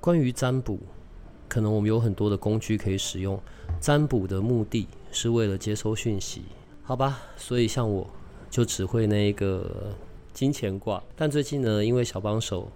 [0.00, 0.78] 关于占卜，
[1.48, 3.40] 可能我们有很多的工具可以使用。
[3.80, 6.42] 占卜的目的是为了接收讯息，
[6.82, 7.20] 好吧？
[7.36, 8.08] 所以像我
[8.50, 9.94] 就只会那一个
[10.32, 11.02] 金钱卦。
[11.14, 12.70] 但最近呢，因为小帮手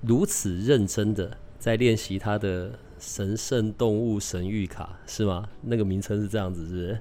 [0.00, 5.48] 如此认真的在练习他的神圣动物神谕卡，是吗？
[5.62, 6.98] 那个名称是这样子，是不是？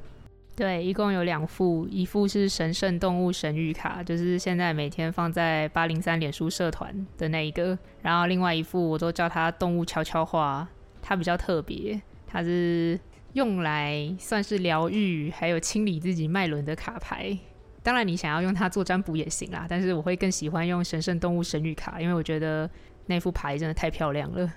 [0.53, 10.67] 对，一共有两副，一副是神圣动物神諭卡，就是现在每天放在八零三脸书社团的那一个，然后另外一副我都叫它动物悄悄话，
[11.01, 12.99] 它比较特别，它是
[13.33, 17.35] 用来算是疗愈还有清理自己脉轮的卡牌。
[17.81, 22.69] 当然你想要用它做占卜也行啦，但是我会更喜欢用神圣动物神諭卡，因为我觉得
[23.07, 24.51] 那副牌真的太漂亮了。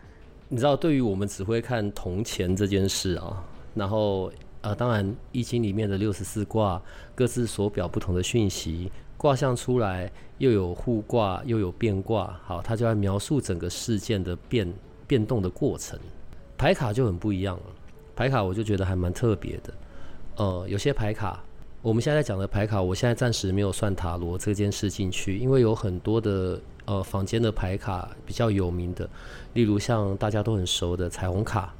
[0.48, 3.42] 你知道，对于我们只会看铜钱这件事啊，
[3.74, 4.30] 然后。
[4.64, 6.80] 啊，当然，《易经》里面的六十四卦
[7.14, 14.72] 各自所表不同的讯息，卦象出来又有互卦，又有变卦，好，它就来描述整个事件的变
[15.06, 15.98] 变动的过程。
[16.56, 17.62] 牌卡就很不一样了，
[18.16, 19.74] 牌卡我就觉得还蛮特别的。
[20.36, 21.44] 呃，有些牌卡，
[21.82, 29.06] 我们现在在讲的牌卡，我现在暂时没有算塔罗这件事进去，因为有很多的呃坊间的牌卡比较有名的，
[29.52, 31.74] 例如像大家都很熟的彩虹卡，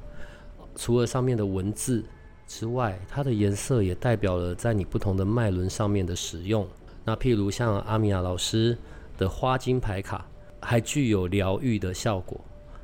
[0.75, 2.03] 除了上面的文字。
[2.47, 6.67] 之外，它的颜色也代表了在你不同的脉轮上面的使用。
[7.03, 8.77] 那譬如像阿米娅老师
[9.17, 10.25] 的花金牌卡，
[10.61, 12.39] 还具有疗愈的效果。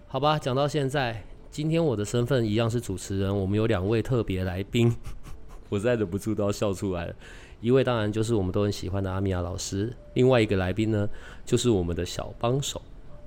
[0.07, 4.95] 好吧，讲到现在，今天我的身份一样是主持人，我们有两位特别来宾，
[5.69, 7.15] 我再忍不住都要笑出来了。
[7.61, 11.07] 一位当然就是我们都很喜欢的阿米娅老师，另外一个来宾呢，
[11.45, 12.81] 就是我们的小帮手。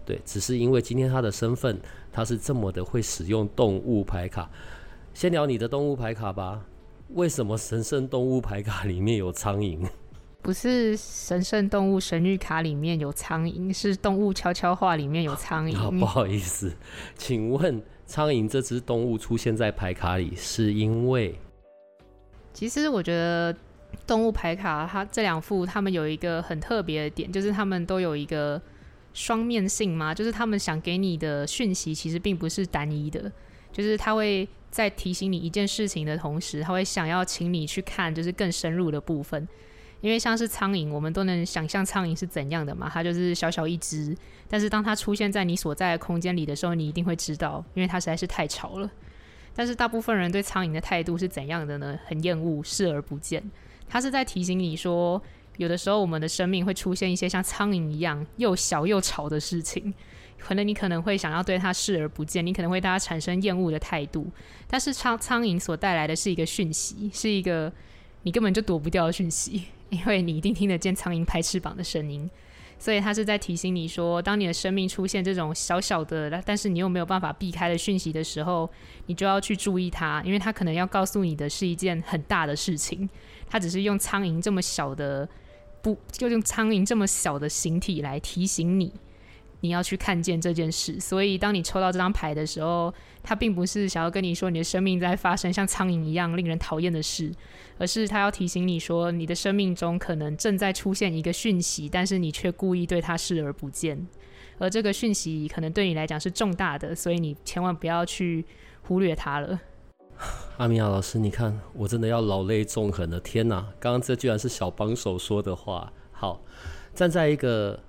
[0.04, 1.80] 对，只是因为今天他的身份，
[2.12, 4.50] 他是这么的会使用动物牌卡。
[5.14, 6.60] 先聊你的动物牌卡吧。
[7.10, 9.88] 为什么神圣动物牌卡里面有苍蝇？
[10.42, 15.98] 不是神圣动物神谕卡里面有苍蝇，是动物悄悄话里面有苍蝇。
[16.00, 16.74] 不好意思，
[17.16, 21.38] 请问苍蝇这只动物出现在牌卡里是因为？
[22.52, 23.54] 其实我觉得
[24.04, 28.60] 动物牌卡它这两副，它们有一个很特别的点，就是它们都有一个
[29.12, 33.30] 双面性嘛，就是他们想给你的讯息其实并不是单一的，
[33.74, 34.48] 就是它会。
[34.74, 39.46] 在提醒你一件事情的同时，他会想要请你去看，就是更深入的部分。
[40.00, 44.12] 因为像是苍蝇，我们都能想象苍蝇是怎样的嘛，它就是小小一只。
[44.48, 48.90] 但是当它出现在你所在的空间里的时候，你一定会知道，因为它实在是太吵了。
[49.54, 51.96] 但是大部分人对苍蝇的态度是怎样的呢？
[52.04, 53.48] 很厌恶，视而不见。
[53.88, 55.22] 它是在提醒你说，
[55.58, 59.94] 有的时候我们的生命会出现一些像苍蝇一样又小又吵的事情。
[60.38, 64.26] 可能你可能会想要对它视而不见，你可能会对它产生厌恶的态度。
[64.68, 67.72] 但是苍苍蝇所带来的是一个讯息，是一个
[68.22, 72.28] 你根本就躲不掉的讯息， 因为你一定听得见苍蝇拍翅膀的声音。
[72.76, 78.68] 所以它是在提醒你说，当你的生命出现这种小小的，但是你又没有办法避开的讯息的时候，
[79.06, 83.08] 你就要去注意它，因为它可能要告诉你的是一件很大的事情。
[83.48, 85.26] 它只是用苍蝇这么小的
[85.80, 88.92] 不，就用苍蝇这么小的形体来提醒你。
[89.64, 92.92] 你要去看见这件事，所以当你抽到这张牌的时候，
[93.22, 97.32] 他并不是想要跟你说你的生命在发生像苍蝇一样令人讨厌的事，
[97.78, 104.06] 而是他要提醒你说，你的生命中可能正在出现一个讯息，但是你却故意对它视而不见，
[104.58, 108.44] 而这个讯息可能对你来讲是重大的，所以你千万不要去
[108.82, 109.58] 忽略它了。
[110.58, 113.66] 阿米娅老师，你看我真的要老泪纵横了，天哪！
[113.80, 115.90] 刚刚这居然是小帮手说的话。
[116.12, 116.42] 好，
[116.94, 117.80] 站在一个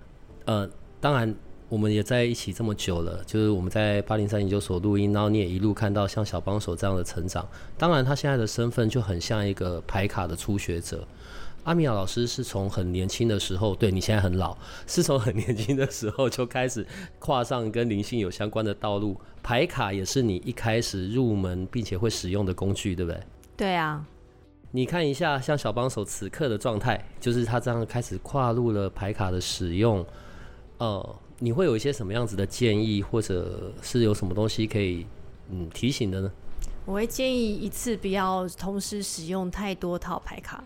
[0.45, 0.69] 呃，
[1.01, 1.35] 当然。
[1.75, 7.45] 我们也在一起这么久了，就是我们在八零三研究所录音，然后你也一路看到像小帮手这样的成长。
[7.77, 11.05] 当然，他现在的身份就很像一个排卡的初学者。
[11.65, 14.57] 阿米娅老师是从很年轻的时候，对，你现在很老，
[14.87, 16.87] 是从很年轻的时候就开始
[17.19, 19.19] 跨上跟灵性有相关的道路。
[19.43, 23.21] 排卡也是你一开始入门并且会使用的工具，对不对？
[23.57, 24.05] 对啊。
[24.71, 30.05] 你看一下，像小帮手此刻的状态，就是他这样开始跨入了牌卡的使用，
[30.77, 31.15] 呃。
[31.39, 35.05] 你会有一些什么样子的建议，或者是有什么东西可以
[35.51, 36.31] 嗯提醒的呢？
[36.85, 40.63] 我会建议一次不要同时使用太多套牌卡，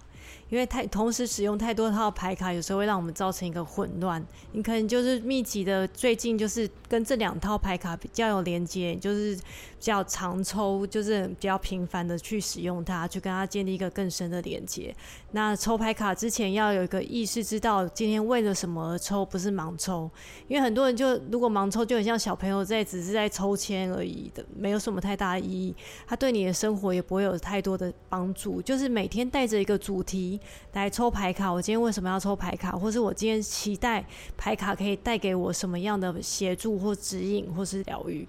[0.50, 4.22] 因为太同时使用太多套牌卡，有时候会让我们造成一个混乱。
[4.52, 9.40] 你可能就是密集的，最近就是跟这两套牌卡比较有连接，就是
[9.80, 14.96] 较常抽，就是比较频繁的去使用它，去跟它建立一个更深的连接。
[15.32, 20.10] 那抽牌卡之前要有一个意识，知道今天为了什么而抽，不是盲抽。
[20.48, 25.76] 因为很多人就如果盲抽，就很像小朋友在只是在抽签而已的，没有什么太大意义。
[26.06, 28.62] 它对你的生活也不会有太多的帮助。
[28.62, 30.40] 就是每天带着一个主题。
[30.74, 32.72] 来抽牌卡，我今天为什么要抽牌卡？
[32.72, 34.06] 或是我今天期待
[34.38, 38.28] 牌卡可以带给我什么样的协助或指引，或是疗愈？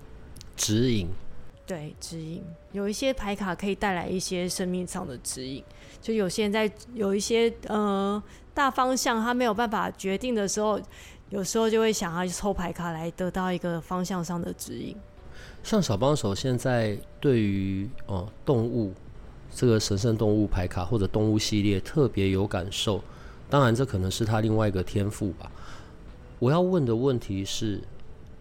[0.56, 1.06] 指引，
[1.71, 2.43] 对，指引。
[2.73, 5.63] 有一些牌卡可以带来一些生命上的指引，
[6.03, 8.21] 就有些人在有一些呃
[8.53, 10.81] 大方向他没有办法决定的时候，
[11.29, 14.97] 有时候就会想要抽牌卡来得到一个方向上的指引。
[15.63, 18.93] 像小帮手现在对于哦动物。
[19.53, 23.03] 这个神圣动物牌卡或者动物系列特别有感受，
[23.49, 25.51] 当然这可能是他另外一个天赋吧。
[26.39, 27.81] 我要问的问题是，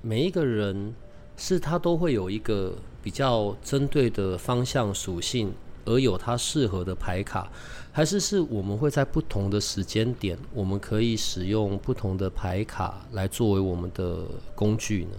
[0.03, 0.93] 每一个人
[1.35, 2.75] 是他都会有一个
[3.09, 5.51] 比较针对的方向属性，
[5.83, 7.51] 而有它适合的牌卡，
[7.91, 14.19] 还是是我们会在不同的时间点，我们可以使用不同的牌卡来作为我们的
[14.53, 15.17] 工具呢？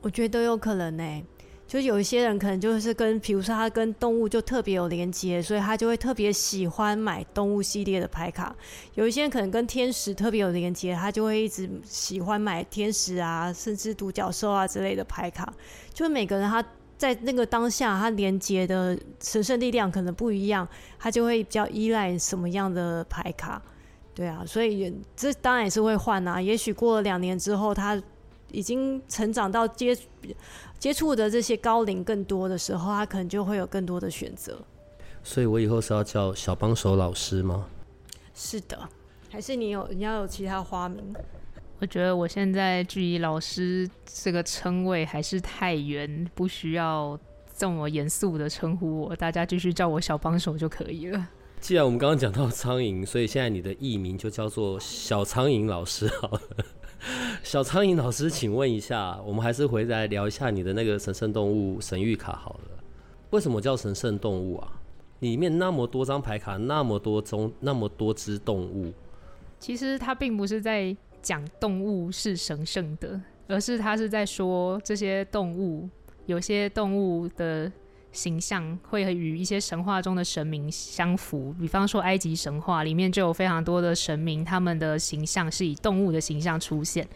[0.00, 1.22] 我觉得都有可能呢、
[1.68, 8.56] 就有一些人可能就是跟，比如说他跟动物就特别有连接，所以他就会特别喜欢买动物系列的牌卡。
[8.94, 15.52] 有一些人可能跟天使特别有连接，他就会一直喜欢买天使啊，甚至独角兽啊之类的牌卡。
[15.92, 16.64] 就每个人他
[16.98, 20.68] 在那个当下，他连接的神圣力量可能不一样，
[20.98, 23.62] 他就会比较依赖什么样的牌卡。
[24.14, 26.42] 对啊，所以这当然也是会换啊。
[26.42, 28.02] 也许过了两年之后，他
[28.50, 29.96] 已经成长到接。
[30.78, 34.56] 接触的这些高龄更多的时候，他可能就会有更多的选择。
[35.24, 37.66] 所以我以后是要叫小帮手老师吗？
[38.32, 38.88] 是的，
[39.28, 41.12] 还是你有你要有其他花名？
[41.80, 47.18] 我觉得我现在距离老师这个称谓还是太远，不需要
[47.56, 51.28] 这么严肃的称呼我，大家继续叫我小帮手就可以了。
[51.60, 56.40] 既然我们刚刚讲到苍蝇，所以现在你的艺名就叫做小苍蝇老师好了。
[57.44, 62.82] 小苍蝇老师，请问一下，我们还是回来聊一下你的那个神圣动物神谕卡好了。
[63.30, 64.72] 为什么叫神圣动物啊？
[65.20, 68.92] 里面那么多张牌卡，那么多种，那么多只动物。
[69.60, 75.88] 其实它并不是在讲动物是神圣的，而是他是在说这些动物，
[76.26, 77.70] 有些动物的。
[78.10, 87.06] 形象会与一些神话中的神明相符，比方说埃及神话里面就有非常多的神明，他们的形象是以动物的形象出现，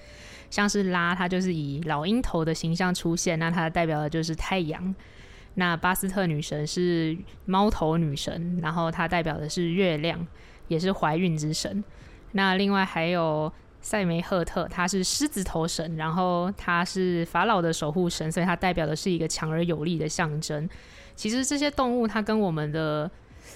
[0.51, 4.95] 像是拉，它就是以老鹰头的形象出现，那它代表的就是太阳。
[5.55, 7.17] 那巴斯特女神是
[7.47, 10.25] 猫头女神，然后它代表的是月亮，
[10.69, 11.83] 也是怀孕之神。
[12.33, 13.51] 那另外还有。
[13.83, 20.67] 塞梅赫特，他是狮子头神，然后他是法老的守护神，所以他代表的是一个强而有力的象征。
[21.15, 23.11] 其实这些动物，它跟我们的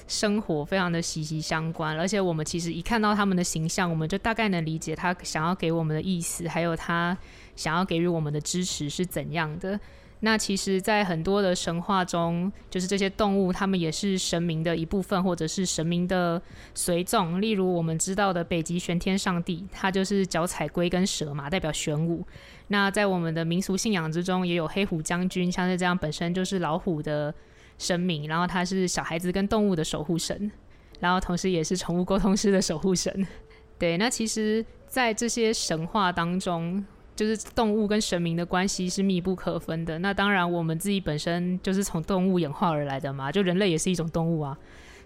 [0.07, 7.17] 生活非常的息息相关，而且我们其实一看到他们的形象，我们就大概能理解他想要给我们的意思，还有他
[7.55, 9.79] 想要给予我们的支持是怎样的。
[10.21, 16.41] 那其实，在很多的神话中，就是这些动物，它们也是神明的一部分，或者是神明的
[16.75, 17.39] 随从。
[17.41, 22.27] 例如，我们知道的北极玄天上帝，他就是脚踩龟跟蛇嘛，代表玄武。
[22.69, 27.33] 那在我们的民俗信仰之中，也有黑虎将军，像是这样，本身就是老虎的
[27.77, 30.51] 神明，然后他是小孩子跟动物的守护神，
[30.99, 33.27] 然后同时也是宠物沟通师的守护神。
[33.79, 36.83] 对，那其实，在这些神话当中。
[37.17, 39.99] 就是动物跟神明的关系是密不可分的。
[39.99, 44.57] 那当然，我们自己本身就是从动物演化而来的嘛，就人类也是一种动物啊，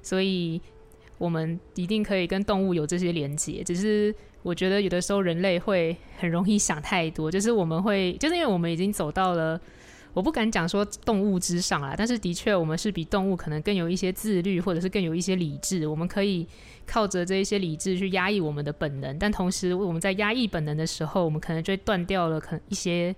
[0.02, 0.60] 所以
[1.16, 3.62] 我们一定可以跟动物有这些连接。
[3.64, 9.58] 只是我觉得有的时候人类会很容易想太多，就是我们会，就是因为我们已经走到了。
[10.12, 15.86] 我不敢讲说动物之上啦，但是的确，我们是比动物可能更有一些自律，或者是更有一些理智。
[15.86, 16.44] 我们可以
[16.86, 23.14] 靠着这一些理智去压抑我们的本能，但同时我们在压抑本能的时候，我们可能就会断掉了可能一些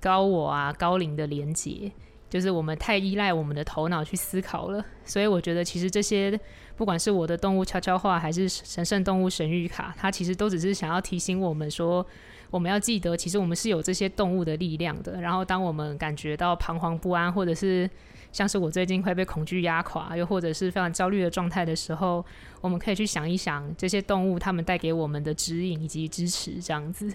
[0.00, 1.90] 高我啊、高龄的连接，
[2.28, 4.84] 就是我们太依赖我们的头脑去思考了。
[5.04, 6.38] 所以我觉得，其实这些
[6.76, 12.06] 不管是我的动物悄悄话，还是神圣动物神谕卡，它其实都只是想要提醒我们说。
[12.50, 15.20] 我们要记得，其实我们是有这些动物的力量的。
[15.20, 17.88] 然后，当我们感觉到彷徨不安，或者是
[18.32, 22.24] 像是我最近快被恐惧压垮，又或者是非常焦虑的状态的时候，
[22.62, 27.12] 我们可以去想一想这些动物它们带给我们的指引以及支持，这样子。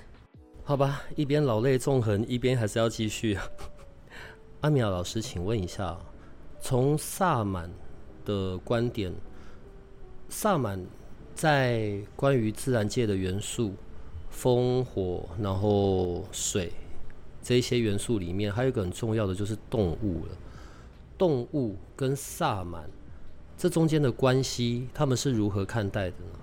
[0.63, 3.35] 好吧，一边老泪纵横，一边还是要继续。
[4.63, 5.97] 阿米亚老师，请问一下，
[6.61, 7.69] 从萨满
[8.23, 9.13] 的观点，
[10.29, 10.81] 萨满
[11.35, 13.73] 在关于自然界的元素，
[14.29, 16.71] 风、火，然后水
[17.41, 20.37] 这一些元素里面，还有一个很重要的就是动物了。
[21.17, 22.89] 动物跟萨满
[23.57, 26.39] 这中间的关系，他们是如何看待的呢？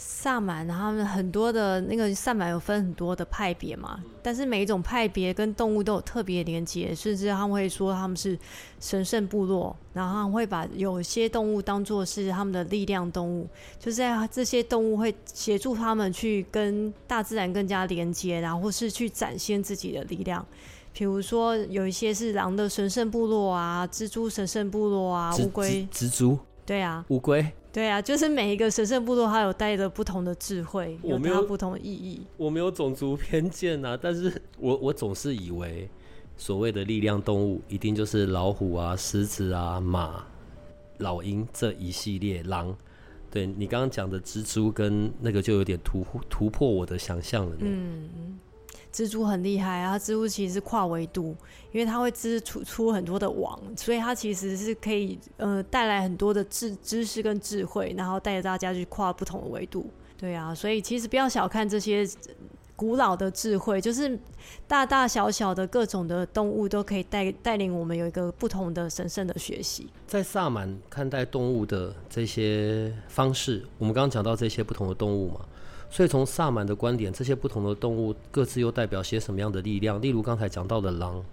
[0.00, 8.38] 萨满，他们很多的那个萨满有分很多的派别嘛，但是每一种派别跟动物都有特别连接，甚至他们会说他们是
[8.78, 13.48] 神圣部落，然后他们会把有些动物当做是他们的力量动物，
[13.80, 20.46] 就是在这些动物会协助他们去跟大自然更加连接，然后或是去展现自己的力量。
[20.92, 26.38] 比如说有一些是狼的神圣部落啊，蜘蛛神圣部落啊，乌龟、蜘蛛，
[26.68, 27.50] 对啊，乌龟。
[27.72, 32.20] 对啊，就是每一个神圣部落，它有带着不同的智慧，有它不同的意义。
[32.36, 35.88] 我没有种族偏见啊，但是我我总是以为
[36.36, 40.26] 所谓的力量动物，一定就是老虎啊、狮子啊、马、
[40.98, 42.76] 老鹰这一系列狼。
[43.30, 47.62] 对，你刚刚讲的蜘蛛跟那个就有点突突破我的想象了呢。
[47.62, 48.38] 嗯。
[48.98, 49.96] 蜘蛛很厉害啊！
[49.96, 51.36] 蜘蛛其实是跨维度，
[51.70, 59.88] 因为它会织出出很多的网，所以它其实是可以呃带来很多的知知识跟智慧，然后带着大家去跨不同的维度。
[60.16, 62.04] 对啊，所以其实不要小看这些
[62.74, 64.18] 古老的智慧，就是
[64.66, 69.88] 大大小小的各种的动物都可以带带领我们有一个不同的神圣的学习。
[70.08, 75.46] 在萨满看待动物的这些方式，我们刚刚讲到这些不同的动物嘛。
[75.90, 80.00] 所以从萨满的观点，这些不同的动物各自又代表些什么样的力量？
[80.00, 81.24] 例如刚才讲到的狼，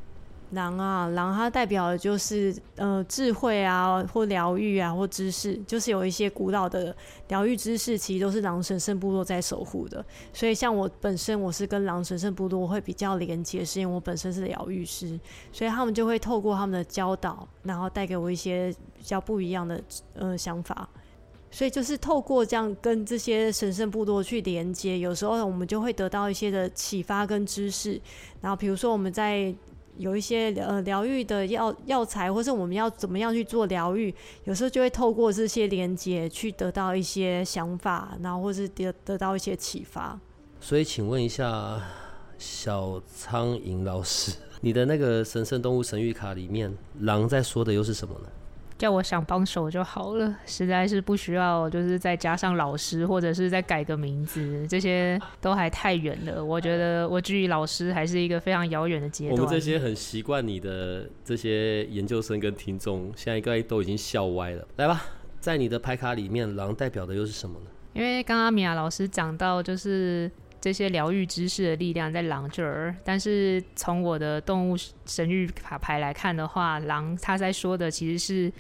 [0.52, 6.96] 狼啊，狼它代表的就是呃智慧啊，或疗愈啊，或知识，就是有一些古老的
[7.28, 10.04] 疗愈知识，其实都是狼神圣部落在守护的。
[10.32, 15.20] 所以像我本身，我是跟狼神圣部落会比较连接，是因为我本身是疗愈师，
[15.52, 19.82] 所以他们就会透过他们的教导，然后带给我一些比较不一样的
[20.14, 20.88] 呃想法。
[21.56, 27.98] 所以就是透过这样跟这些神圣部落去连接，有时候我们就会得到一些的启发跟知识。
[28.42, 29.56] 然后比如说我们在
[29.96, 40.20] 有一些呃疗愈的药药材，或是我们要怎么样去做疗愈，有时候就会透过这些连接去得到一些想法，然后或是得得到一些启发。
[40.60, 41.82] 所以请问一下
[42.38, 48.28] 小苍蝇老师， 你的那个神圣动物神諭卡里面，狼在说的又是什么呢？
[48.78, 56.44] 叫我想帮手就好了，实在是不需要，就是再加上老师，或者是再改个名字，这些都还太远了。
[56.44, 59.40] 我觉得我距离老师还是一个非常遥远的阶段。
[59.40, 64.68] 我们这些很习惯你的这些研究生跟听众，现在应该都已经笑歪了。
[64.76, 65.06] 来吧，
[65.40, 67.68] 在你的牌卡里面，狼代表的又是什么呢？
[67.94, 70.30] 因为刚刚米娅老师讲到，就是
[70.66, 78.52] 这些疗愈知识的力量在狼这儿，但是从我的动物神諭卡牌来看的话，狼他在说的其实是。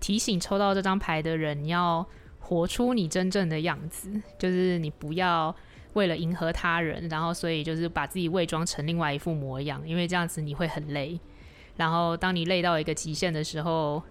[0.00, 2.04] 提醒抽到这张牌的人，你要
[2.40, 5.54] 活出你真正的样子，就是你不要
[5.92, 11.16] 为了迎合他人，然后所以就是把自己伪装成另外一副模样，因为这样子你会很累。
[11.76, 14.02] 然后当你累到一个极限的时候，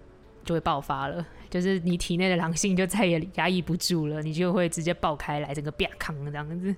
[0.46, 6.74] 就会爆发了，就是你体内的狼性就再也压抑不住了，你就会直接爆开来，整个变康这样子。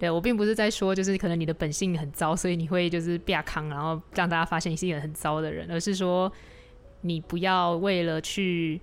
[0.00, 6.32] 对，我并不是在说，就是可能你的本性很糟，所以你会就是变康，然后让大家发现你是一个很糟的人，而是说。
[7.02, 8.78] 你不要为了去，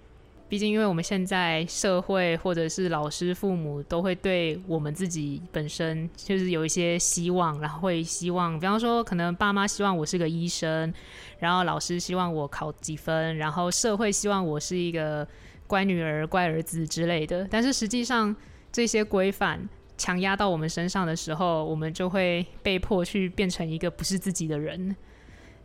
[0.50, 10.92] 毕竟因为我们现在社会或者是老师、父母都会对我们自己本身就是有一些希望，然后会希望，比方说可能爸妈希望我是个医生，
[11.38, 15.28] 然后老师希望我考几分，然后社会希望我是一个
[15.68, 17.48] 乖女儿、乖儿子之类的。
[17.52, 18.36] 但是实际上
[18.72, 24.96] 这些规范强压到我们身上的时候，我们就会被迫去变成一个不是自己的人。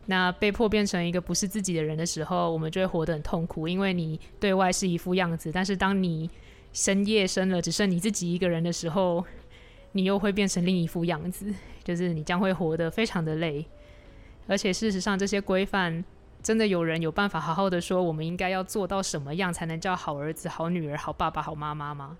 [0.07, 6.29] 那被迫变成一个不是自己的人的时候，我们就会活得很痛苦，因为你对外是一副样子，但是当你
[6.73, 9.23] 深夜深了，只剩你自己一个人的时候，
[9.93, 13.65] 你又会变成另一副样子，就是你将会活得非常的累。
[14.47, 16.03] 而且事实上，这些规范
[16.41, 22.17] 真的有人有办法好好的说，我们应该要做到什么样才能叫好儿子、好女儿、好爸爸、好妈妈吗？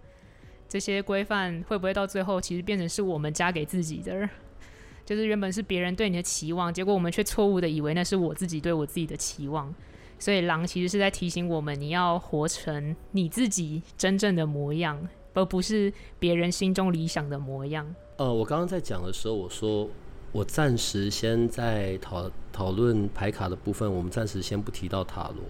[0.73, 4.27] 这些规范会不会到最后其实变成是我们加给自己的？
[5.05, 9.71] 就是原本是别人对你的期望，结果我们却错误的以为那是我自己对我自己的期望。
[10.17, 17.85] 所以狼其实是在提醒我们，你要活成你自己真正的模样，而不是别人心中理想的模样。
[18.17, 19.87] 呃，我刚刚在讲的时候，我说
[20.31, 25.43] 我暂时先在讨讨论牌卡的部分，我们暂时先不提到塔罗。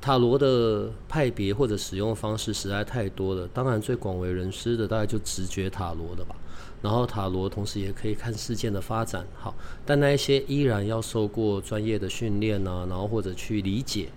[0.00, 6.34] 塔罗的派别或者使用方式实在太多了，当然最广为人知的大概就直觉塔罗的吧。
[6.82, 9.54] 然后塔罗同时也可以看事件的发展，好，
[9.84, 14.08] 但那一些依然要受过专业的训练呢，然后或者去理解。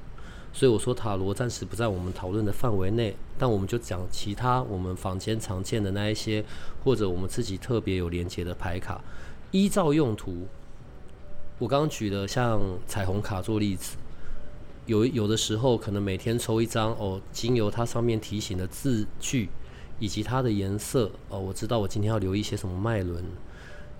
[0.54, 6.46] 所以我说塔罗暂时不在我们讨论的范围内，但我们就讲其他我们房间常见的那一些，
[6.84, 9.02] 或者我们自己特别有连接的牌卡，
[9.52, 10.48] 依照用途。
[11.60, 13.98] 我刚刚举的像彩虹卡做例子，
[14.86, 19.50] 有有的时候可能每天抽一张哦，经由它上面提醒的字句
[20.00, 23.24] 以及它的颜色哦，我知道我今天要留意一些什么脉轮。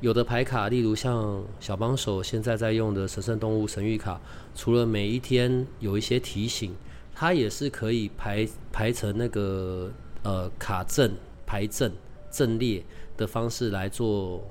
[0.02, 4.20] 有的牌卡，例如像小帮手现在在用的神圣动物神諭卡，
[4.54, 6.76] 除了每一天有一些提醒，
[7.16, 9.90] 它也是可以排排成那个
[10.24, 11.14] 呃卡阵
[11.46, 11.90] 排阵
[12.30, 12.84] 阵列
[13.16, 14.46] 的方式来做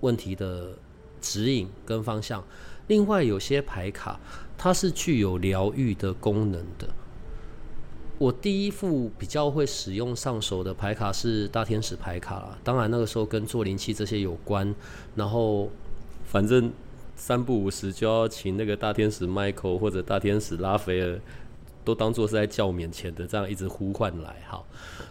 [0.00, 0.76] 问题的
[1.20, 2.42] 指引跟方向。
[2.88, 4.18] 另外，有些牌卡
[4.58, 6.88] 它是具有疗愈的功能的。
[8.18, 14.74] 我第一副比较会使用上手的牌卡是大天使牌卡啦，当然那个时候跟做灵气这些有关，
[15.14, 15.70] 然后
[16.24, 16.72] 反正
[17.14, 21.20] 三不五时就要请那个大天使 Michael 或者大天使拉斐尔，
[21.84, 24.60] 都当做是在叫免钱的，这样一直呼唤来哈。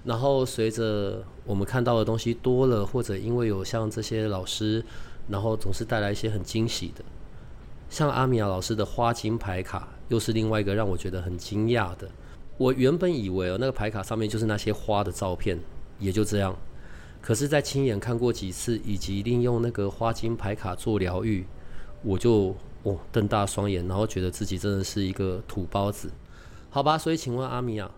[0.03, 4.83] 然后随着我们看到的东西多了，或者因为有像这些老师，
[5.29, 7.05] 然后总是带来一些很惊喜的，
[7.89, 12.09] 像阿米娅老师的花金牌卡，又是另外一个让我觉得很惊讶的。
[12.57, 15.57] 我原本以为哦，那个牌卡上面就是那些花的照片，
[15.99, 16.55] 也就这样。
[17.21, 21.45] 可是，在亲眼看过几次，以及利用那个花金牌卡做疗愈，
[22.01, 26.09] 我就哦瞪大双眼，然后觉得自己真的是一个土包子，
[26.69, 26.97] 好吧？
[26.97, 27.89] 所以，请问阿米娅，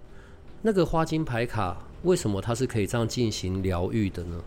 [0.62, 4.42] 那个花金牌卡为什么它是可以这样进行疗愈的呢？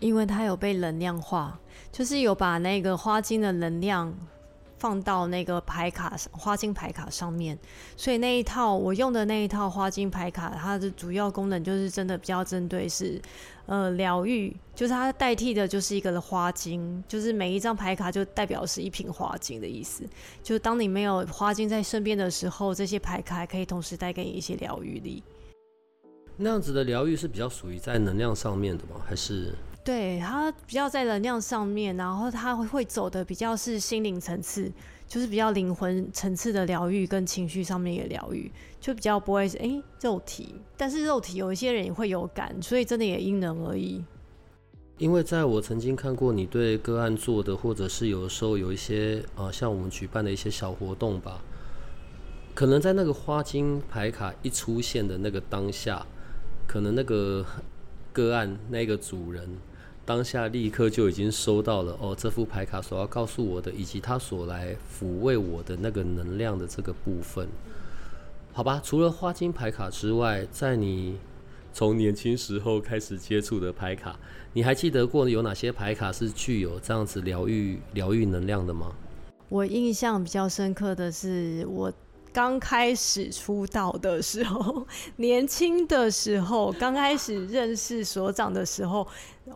[0.00, 1.58] 因为它有被能量化，
[1.90, 4.14] 就是有把那个花精的能量。
[4.82, 7.56] 放到那个牌卡上花金牌卡上面，
[7.96, 13.22] 所以那一套我用的那一套花金牌卡，它的主要功能就是真的比较针对是，
[13.66, 20.02] 呃，疗愈，就是它代替的就是一个花金，就是每一张牌卡就代表是一瓶花金的意思。
[20.42, 25.22] 就是当你没有花金在身边的时候，这些牌卡还可以同时带给你一些疗愈力。
[26.36, 29.00] 那样子的疗愈是比较属于在能量上面的吗？
[29.06, 29.54] 还是？
[29.84, 34.70] 对，它比较在能量上面，然后它会走的比较是心灵层次，
[35.08, 38.48] 就是比较灵魂层次的疗愈跟情绪上面的疗愈，
[38.80, 44.04] 就比较不会是哎肉体，但是肉体有一些人也会有感，所以真的也因人而异。
[44.98, 51.42] 因为在我曾经看过你对个案做的，或者是有时候有一些、呃，像我们举办的一些小活动吧，
[52.54, 56.06] 可能在那个花精牌卡一出现的那个当下，
[56.68, 57.44] 可能那个
[58.14, 59.48] 个案那个主人。
[60.14, 67.48] 当下立刻就已经收到了哦，这副牌卡所要告诉我的，以及他所来抚慰我的那个能量的这个部分，
[68.52, 68.78] 好吧？
[68.84, 71.16] 除了花金牌卡之外，在你
[71.72, 74.14] 从年轻时候开始接触的牌卡，
[74.52, 78.92] 你还记得过有哪些牌卡是具有这样子疗愈疗愈能量的吗？
[79.48, 81.90] 我印象比较深刻的是我。
[82.32, 89.06] 刚开始出道的时候，年轻的时候，刚开始认识所长的时候，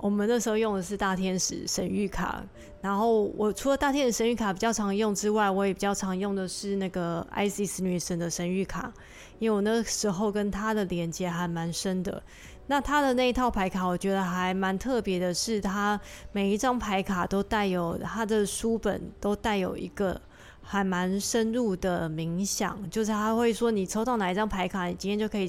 [0.02, 2.44] 我们那时候用的是大天使神谕卡。
[2.82, 8.92] 然后我除了大天使神谕卡比较常用之外，我也比较常用的是那个 Isis 女神的神谕卡，
[9.38, 12.22] 因为我那时候跟她的连接还蛮深的。
[12.66, 15.98] 那她的那一套牌卡，我觉得还蛮特别的是，她
[16.32, 20.20] 每一张牌卡都带有她的书本，都带有一个。
[20.68, 25.48] 还蛮深入的冥想，就是他会说你抽到哪一张牌卡，你今天就可以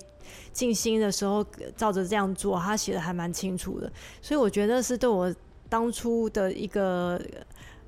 [0.54, 1.44] 静心的时候
[1.76, 2.60] 照着这样做。
[2.60, 5.34] 他写的还蛮清楚的，所以我觉得是对我
[5.68, 7.20] 当初的一个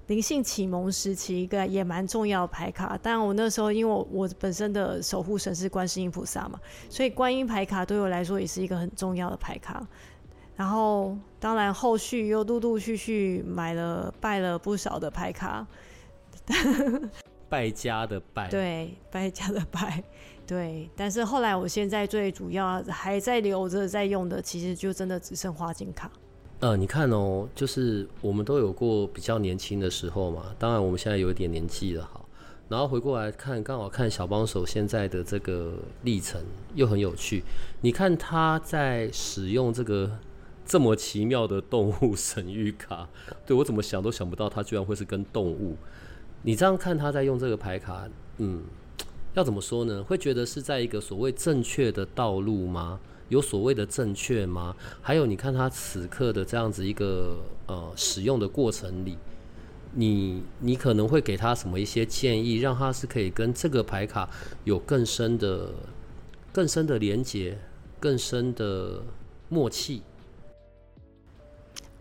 [0.08, 2.98] 灵性启蒙时期一个也蛮重要的牌卡。
[2.98, 9.88] 当然我那时候因为我我本身的守护神是观世音菩萨嘛，所以观音牌卡对我来说也是一个很重要的牌卡。
[10.56, 15.68] 然后当然后续又陆陆续续买了拜了不少的牌卡。
[17.48, 20.04] 败家的败，对，败家的败，
[20.46, 20.90] 对。
[20.96, 26.12] 但是后来，我现在最主要还在留着在用的，其实就真的只剩花金卡。
[26.60, 30.54] 呃，你看哦，就是我们都有过比较年轻的时候嘛。
[30.60, 32.22] 当然，我们现在有一点年纪了，哈。
[32.68, 36.40] 然后回过来看，刚好看小帮手现在的这个历程，
[36.76, 37.42] 又很有趣。
[37.82, 40.20] 你看他在使用这个
[40.66, 43.10] 这么奇妙的动物 神谕卡，
[43.44, 45.76] 对，我怎么想都想不到，他居然会是跟动物。
[46.42, 48.64] 你这样看他在用这个牌卡，嗯，
[49.36, 50.04] 要怎么说呢？
[50.04, 53.00] 会觉得是在一个所谓正确的道路吗？
[53.28, 54.76] 有所谓的正确吗？
[55.02, 59.18] 还有，你看他此刻的这样子一个呃使用的过程里，
[59.94, 64.28] 你你可能会给他什么一些建议，让他是可以跟这个牌卡
[64.64, 65.70] 有更深的、
[66.52, 67.60] 更深的连接、
[68.00, 69.04] 更深的
[69.48, 70.02] 默契。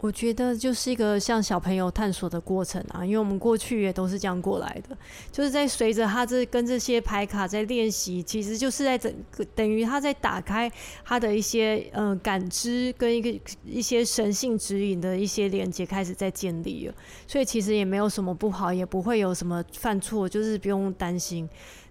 [0.01, 4.97] 我觉得就是一个像小朋友探索的过程啊，因为我们过去也都是这样过来的，
[5.33, 10.71] 就是在随着他这跟这些牌卡在练习，其实就是在整个等于他在打开
[11.05, 16.95] 他的一些呃感知跟一个一些神性指引的一些连接开始在建立了，
[17.27, 21.49] 所以其实也没有什么不好，也不会有什么犯错，就是不用担心。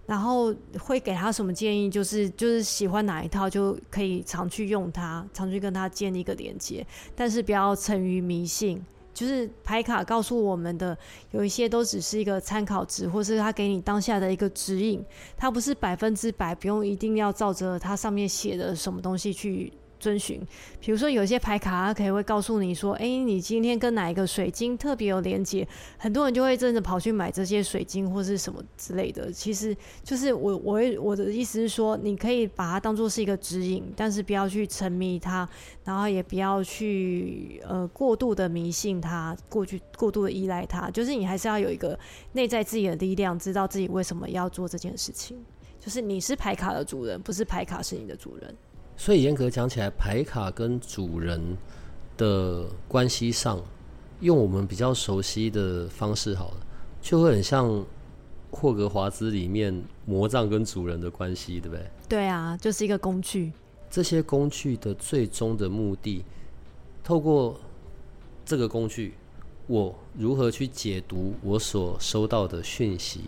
[0.08, 1.88] 然后会给他什么建议？
[1.88, 6.84] 就是就是喜欢哪一套就可以常去用它，常去跟他建立一个连接，
[7.16, 8.84] 但是不要沉于迷信。
[9.14, 10.96] 就是牌卡告诉我们的，
[11.32, 15.04] 有一些都只是一个参考值，或是他给你当下的一个指引，
[15.36, 19.74] 它不是百分之百，不用一定要照着它上面写的什么东西去。
[20.00, 20.42] 遵循，
[20.80, 29.32] 比如说有些牌卡，它可以会告诉你说，哎、你今天跟哪一个水晶特别有连接，很多人就会真的跑去买这些水晶或是什么之类的。
[29.32, 35.48] 其实就是我我我的意思是说，你可以把它当做是一个指引，但是不要去沉迷它，
[35.84, 40.90] 然后也不要去呃过度的迷信它，过去过度的依赖它。
[40.92, 41.98] 就是你还是要有一个
[42.34, 45.38] 内在自己的力量，知道自己为什么要做这件事情。
[45.80, 48.56] 就是你是牌卡的主人，不是牌卡是你的主人。
[49.00, 51.40] 所以严格讲起来，牌卡跟主人
[52.18, 53.62] 的关系上，
[54.22, 56.58] 用我们比较熟悉的方式好了，
[57.00, 57.86] 就会很像
[58.50, 61.86] 霍格华兹里面魔杖跟主人的关系，对不对？
[62.10, 63.52] 对啊，就是一个工具。
[63.88, 66.26] 这些工具的最终的目的，
[67.04, 67.56] 透过
[68.44, 69.14] 这个工具，
[69.68, 73.26] 我如何去解读我所收到的讯息？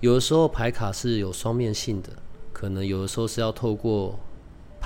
[0.00, 2.08] 有的时候牌卡是有双面性的，
[2.52, 4.18] 可能有的时候是要透过。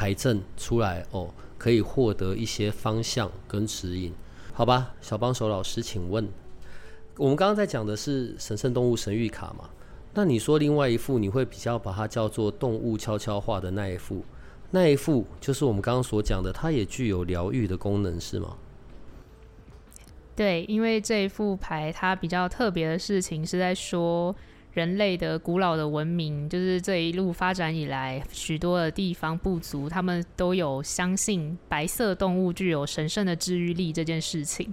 [0.00, 4.14] 牌证出来哦，可以获得一些方向跟指引，
[4.54, 4.94] 好吧？
[5.02, 6.26] 小帮手老师，请问，
[7.18, 9.68] 我们刚刚在讲的是神圣动物神諭卡嘛？
[10.14, 14.24] 那你说另外一副，你会比较把它叫做动物悄悄话的那一副，
[14.70, 18.56] 那一副就是我们刚刚所讲的，它也具有疗愈的功能，是吗？
[20.34, 24.34] 对，因为这一副牌它比较特别的事情是在说。
[24.72, 34.72] 人类的古老的文明，就是这一路发展以来，许多的地方部族，他们都有相信白色动物具有神圣的治愈力这件事情。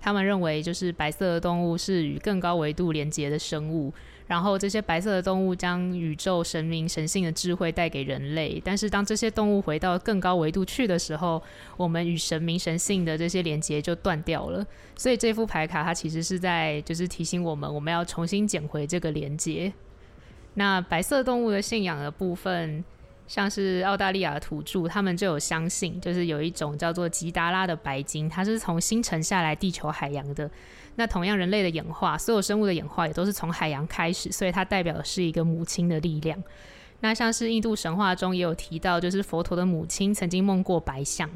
[0.00, 3.92] 他们认为，就是白色的动物是与更高维度连接的生物。
[4.28, 11.42] 然后这些白色的动物将宇宙神明神性的智慧带给人类，但是当这些动物回到更高维度去的时候，
[11.78, 14.64] 我们与神明神性的这些连接就断掉了。
[14.96, 19.72] 所以这副牌卡它其实是在就是提醒我们，我们要重新捡回这个连接。
[20.54, 22.84] 那白色动物的信仰的部分，
[23.26, 30.50] 像是澳大利亚土著，他们就有相信，就是有一种叫做吉达拉的白金，它是从星辰下来地球海洋的。
[30.98, 36.42] 那同样，人类的演化，所有生物的演化也都是从海洋开始，所以它代表的是一个母亲的力量。
[36.98, 41.30] 那像是印度神话中也有提到，就是佛陀的母亲曾经梦过白象。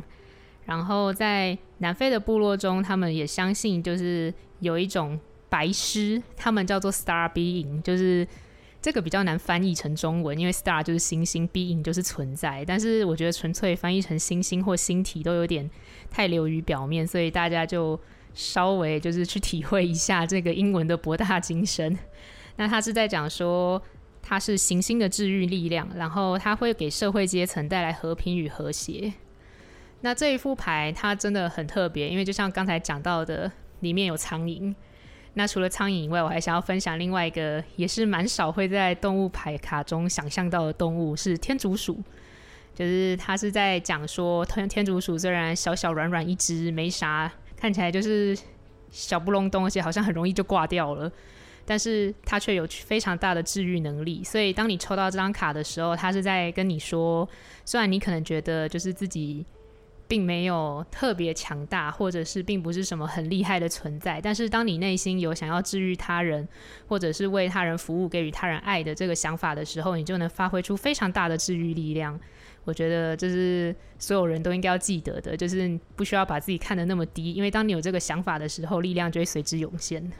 [0.65, 5.17] 然后在南非的部落中，他们也相信就是有一种
[5.49, 8.27] 白狮，他们叫做 Star Being，就是
[8.81, 12.65] 这个比较难翻译成中文，因为 Star 就是星星，Being 就是存在。
[12.65, 15.71] 但是我觉得纯粹翻译成星星或星体都有点
[16.11, 18.01] 太流于表面，所以大家就。
[18.35, 21.99] 稍微就是去体会一下这个英文的博大精深。
[22.57, 23.81] 那他是在讲说，
[24.21, 29.13] 它是行星的治愈力量，然后它会给社会阶层带来和平与和谐。
[30.03, 34.75] 那这一副牌它真的很特别，因为就像刚才讲到的，里面有苍蝇。
[35.35, 42.03] 那除了苍蝇以外，我还想要分享另外一个，也是蛮少会在动物牌卡中想象到的动物，是天竺鼠。
[42.75, 47.33] 就是他是在讲说，天天竺鼠虽然小小软软一只，没啥。
[47.63, 48.37] 看起来就是
[48.91, 51.09] 小不隆咚，而且好像很容易就挂掉了，
[51.65, 54.25] 但是它却有非常大的治愈能力。
[54.25, 57.29] 所以当你抽到这张卡的时候，它是在跟你说，
[57.65, 59.47] 虽然你可能觉得就是自己
[60.09, 66.49] 并没有特别强大，或者是并不是什么很厉害的存在，但是当你内心有想要治愈他人，
[66.89, 72.19] 或者是为他人服务、给予他人爱的这个想法的时候，你就能发挥出非常大的治愈力量。
[72.65, 80.11] 我觉得就是所有人都应该要记得的，就是不需要把自己看得那么低，因为当你有这个想法的时候，力量就会随之涌现。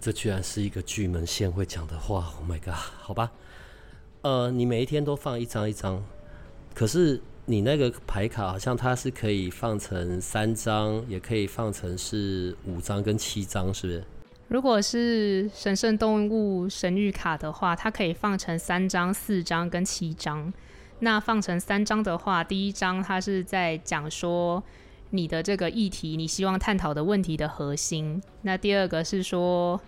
[0.00, 2.74] 这居然是一个巨门线会讲的话，Oh my god！
[2.74, 3.32] 好吧，
[4.20, 6.04] 呃，你每一天都放一张一张，
[6.74, 14.04] 可是你那个牌卡好像它是可以放成三张，也可以放成是五张跟七张，是不是？
[14.48, 20.52] 如果是神圣动物神谕卡的话，它可以放成三张、四张跟七张。
[21.00, 24.62] 那放成三张的话，第一张它是在讲说
[25.10, 28.20] 你的这个议题，你希望探讨的问题的核心。
[28.42, 29.80] 那第二个是说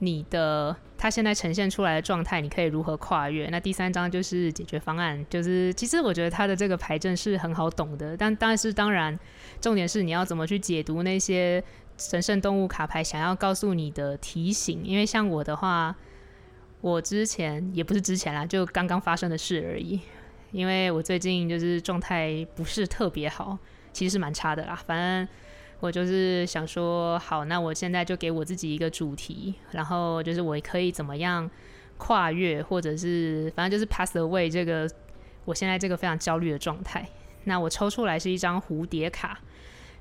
[0.00, 3.48] 你的它现在呈现出来的状态，你可以如何跨越？
[3.48, 9.18] 那第三章就是解决方案，就是其实我觉得它的这个牌阵是很好懂的，但但是当然，
[9.60, 11.62] 重点是你要怎么去解读那些
[11.96, 14.82] 神圣动物卡牌想要告诉你的提醒。
[14.84, 15.96] 因为像我的话，
[16.80, 20.00] 我之前也不是之前啦，就刚刚发生的事而已。
[20.54, 23.58] 因为我最近就是状态不是特别好，
[23.92, 25.28] 其实是蛮差的啦，反正。
[25.80, 31.50] 我就是想说，好，那我现在就给我自己一个主题，然后就是我可以怎么样
[31.98, 34.88] 跨越，或者是反正就是 pass away 这个
[35.44, 37.06] 我现在这个非常焦虑的状态。
[37.42, 39.38] 那我抽出来是一张蝴蝶卡，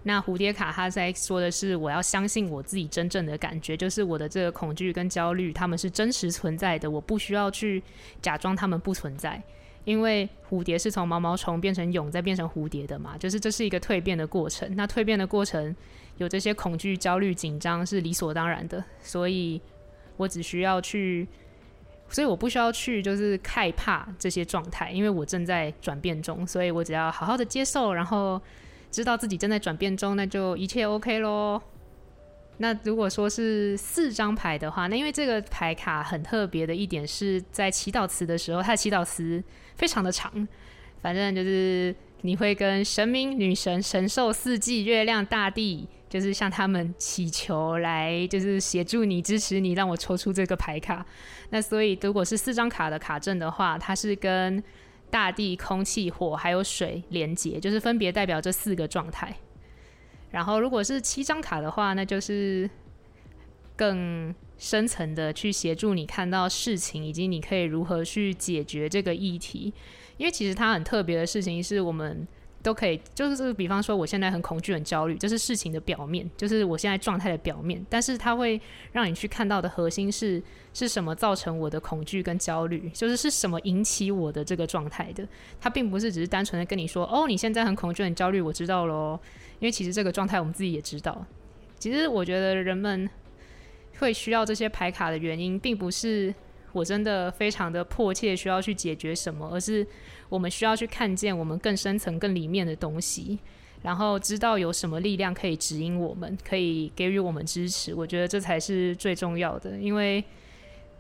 [0.04, 7.84] 那蝴蝶卡它在说的是我要相信我自己真正的感觉，就是我的这个恐惧跟焦虑，他们是真实存在的，我不需要去
[8.22, 9.42] 假装他们不存在。
[9.86, 14.74] 因为蝴蝶是从毛毛虫变成蛹，再变成蝴蝶的嘛，就是这是一个蜕变的过程。
[14.76, 15.76] 那蜕变的过程
[16.17, 19.62] 有这些恐惧、焦虑、紧张是理所当然的，所以
[20.17, 21.28] 我只需要去，
[22.08, 28.41] 所以我不需要去就是害怕这些状态，因为我正在转变中，所以我只要好好的接受，然后
[28.89, 31.62] 知道自己正在转变中，那就一切 OK 咯。
[32.58, 39.44] 那如果说是四张牌的话，那因为这个牌卡很特别的一点是在祈祷词的时候，它的祈祷词
[39.76, 40.48] 非常的长，
[41.02, 51.06] 反正就是你会跟神明、女神、神兽、四季、月亮、大地，就是向他们祈求来，就是协助你、支持你，让我抽出这个牌卡。
[51.50, 54.63] 那所以如果是四张卡的卡阵的话，它是跟
[55.10, 59.36] 大地、空气、火还有水连接，就是分别代表这四个状态。
[60.34, 62.69] 然后，如果是七张卡的话，那就是
[63.78, 69.74] 更深层的去协助你看到事情，以及你可以如何去解决这个议题。
[70.17, 72.28] 因为其实它很特别的事情是我们。
[72.63, 77.86] 都可以，就是比方说，我现在很恐惧、很焦虑，这是事情的表面，就是我现在状态的表面。
[77.89, 78.58] 但是它会
[78.93, 80.41] 让你去看到的核心是
[80.74, 85.28] 是什么造成我的恐惧跟焦虑，就是是什么引起我的这个状态的。
[85.60, 89.19] 它并不是只是单纯的跟你说，哦，你现在很恐惧、很焦虑，我知道咯。
[89.63, 91.26] 因为其实这个状态我们自己也知道。
[91.80, 93.10] 其实我觉得人们
[93.99, 96.36] 会需要这些牌卡的原因，并不是。
[96.73, 99.86] 我真的非常的迫切需要去解决什么，而是
[100.28, 103.38] 我们需要去看见我们更深层、更里面的东西，
[103.84, 107.93] 然后知道有什么力量可以指引我们，可以给予我们支持。
[107.93, 110.23] 我觉得这才是最重要的，因为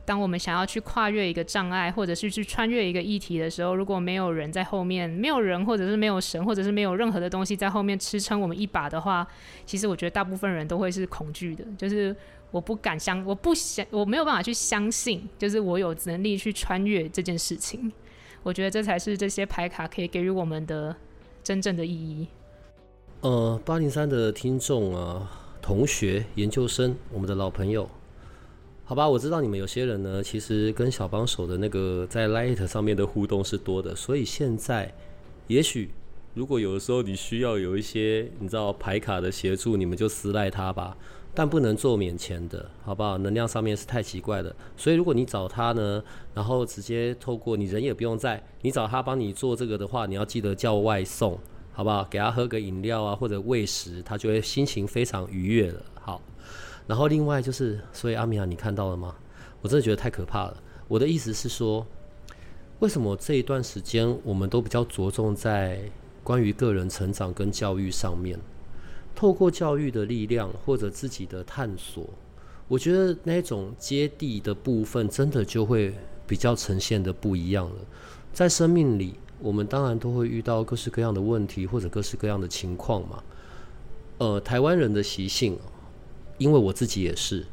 [0.05, 9.27] 当我们想要去跨越一个障碍，或者是去穿越一个议题的时候，如果没有人在后面，没有人，或者是没有神，或者是没有任何的东西在后面支撑我们一把的话，
[9.65, 12.15] 其实我觉得大部分人都会是恐惧的，就是。
[12.53, 17.91] 我不敢相，我不想，我没有办法去相信，就是我有能力去穿越这件事情。
[18.43, 20.95] 我觉得这才是这些牌卡可以给予我们的
[21.43, 22.27] 真正的意义。
[23.21, 25.27] 呃，八零三的听众啊，
[25.63, 27.89] 同学、研究生，我们的老朋友，
[28.85, 34.93] 好吧，我知道你们有些人呢，其实跟小帮手的那个在 Light 上面的互动是多的，所以现在
[35.47, 35.89] 也许
[36.33, 40.95] 如果有的时候你需要有一些你知道牌卡的协助，你们就私赖他吧。
[41.35, 43.17] 但不能做免钱的，好不好？
[43.17, 46.03] 能量上面是太奇怪的，所以如果你找他呢，
[46.35, 51.39] 然后直接透过你人也不用在，你找他帮你做这个的话，你要记得叫外送，
[51.71, 52.03] 好不好？
[52.07, 55.83] 给他喝个饮料啊，或者喂食，他就会心情非常愉悦了。
[55.99, 56.21] 好，
[56.87, 59.15] 然后另外就是，所以阿米亚，你看到了吗？
[59.61, 60.57] 我真的觉得太可怕了。
[60.87, 61.85] 我的意思是说，
[62.79, 65.79] 为什么这一段时间我们都比较着重在
[66.23, 68.37] 关于个人成长跟教育上面？
[69.15, 72.03] 透过教育的力量，或者自己的探索，
[72.67, 75.93] 我觉得那种接地的部分，真的就会
[76.25, 77.75] 比较呈现的不一样了。
[78.33, 83.23] 在生命里，我们当然都会遇到各式各样的问题，或者各式各样的情况嘛。
[84.17, 85.57] 呃，台湾人的习性，
[86.37, 87.45] 因为我自己也是，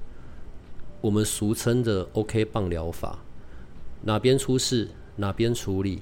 [1.01, 3.19] 我们俗称的 OK 棒疗法，
[4.03, 6.01] 哪边出事哪边处理，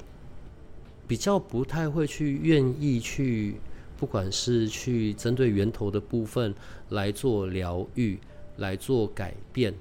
[1.06, 3.56] 比较不太会去愿意去。
[3.98, 6.54] 不管是去针对源头的部分
[6.90, 8.16] 来做疗愈、
[8.58, 9.74] 来做改变，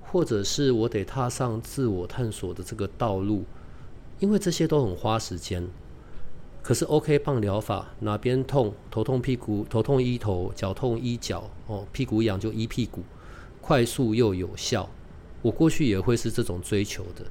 [0.00, 3.44] 或者是我得踏上自我探索的这个道路，
[4.20, 5.68] 因为这些都很花时间。
[6.62, 13.02] 可是 OK 棒疗法，哪边痛，头痛屁股，头痛医头，脚痛医脚，哦，屁股痒就医屁股，
[13.60, 14.88] 快速又有效。
[15.40, 17.24] 我过去也会是这种追求的。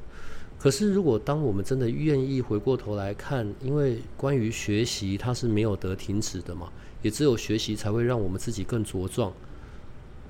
[0.58, 6.72] 可是，如果当我们真的愿意回过头来看，因为关于学习，它是没有得停止的嘛，
[7.04, 9.32] 也只有学习才会让我们自己更茁壮，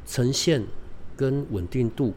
[0.06, 0.62] 呈现
[1.16, 2.14] 跟稳定度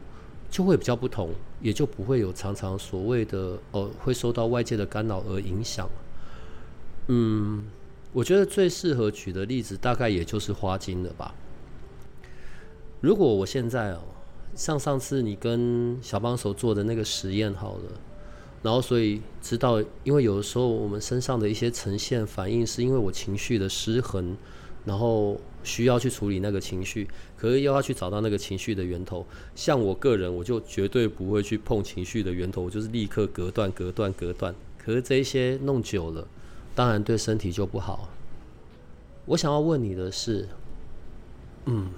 [0.49, 1.29] 就会比较不同，
[1.61, 5.89] 也就不会有常常所谓的哦，会受到外界的干扰而影响。
[7.13, 7.65] 嗯，
[8.13, 11.35] 我觉得最适合举的例子大概也就是花精了吧。
[13.01, 13.99] 如果我现在哦，
[14.55, 17.91] 像上次你跟小帮手做的那个实验好了，
[18.63, 24.37] 然后所以知道，因为有的时候我们身上的一些呈现反应，是因为我情绪的失衡，
[24.85, 29.25] 然后需要去处理那个情绪，可是又要去找到那个情绪的源头。
[29.53, 34.55] 像我个人，我就绝对不会去碰情绪的源头，我就是立刻隔断、隔断、隔断。
[34.77, 36.25] 可是这一些弄久了，
[36.73, 38.09] 当然对身体就不好。
[39.25, 40.47] 我想要问你的是，
[41.65, 41.89] 嗯，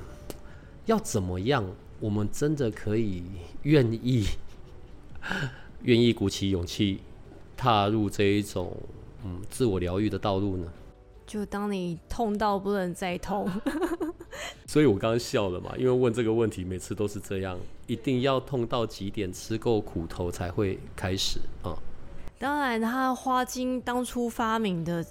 [0.85, 1.65] 要怎么样，
[1.99, 3.23] 我们真的可以
[3.63, 4.25] 愿意
[5.83, 6.99] 愿意鼓起勇气
[7.55, 8.75] 踏入这一种
[9.23, 10.67] 嗯自我疗愈的道路呢？
[11.25, 13.49] 就当你痛到不能再痛，
[14.67, 17.57] 所以我刚刚笑了嘛，因为问这个问题每次都是这样，
[17.87, 21.71] 一定要痛到极点，吃够苦头才会开始啊。
[21.71, 21.77] 嗯
[22.43, 25.01] 当然，他花精当初发明的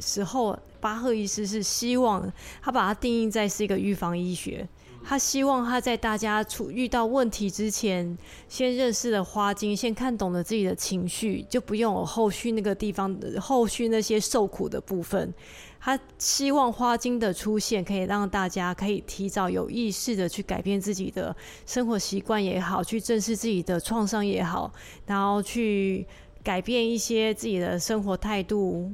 [0.00, 4.68] 时候，巴赫医师是希望他把它定义在是一个预防医学。
[5.02, 8.18] 他希望他在大家出遇到问题之前，
[8.50, 15.32] 先认识了花精，先看懂了自己的情绪，就不用有后续那个地方的后续那些受苦的部分。
[15.80, 24.70] 他希望花精的出现，可以让大家可以提早有意识的去改变自己的生活习惯也好，去正视自己的创伤也好，
[25.06, 26.06] 然后去。
[26.44, 28.92] 改变一些自己的生活态度，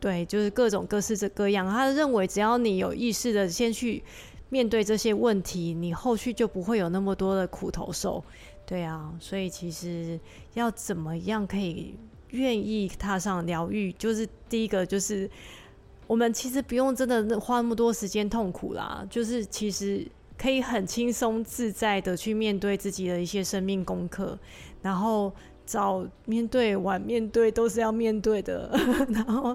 [0.00, 1.70] 对，就是各种各式各样。
[1.70, 4.02] 他认为，只要你有意识的先去
[4.48, 8.24] 面对这些问题，你后续就不会有那么多的苦头受。
[8.66, 10.18] 对啊，所以其实
[10.54, 11.94] 要怎么样可以
[12.30, 15.30] 愿意踏上疗愈，就是第一个就是
[16.08, 20.04] 我们其实不用真的花那么多时间痛苦啦，就是其实
[20.36, 24.36] 可以很轻松自在的去面对自己的一些生命功课，
[24.82, 25.32] 然后。
[25.68, 28.70] 早面对晚面对都是要面对的，
[29.12, 29.54] 然后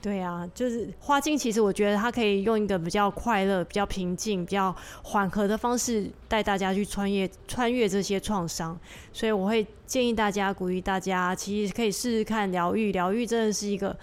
[0.00, 8.76] 对啊，就是花精，其实我觉得它可以用一个比较快乐、比较平静、比较缓和的方式带大家去穿越穿越这些创伤，
[9.12, 12.90] 所以我会建议大家、鼓励大家，其实可以试试看疗愈。
[12.90, 13.96] 疗愈真的是一个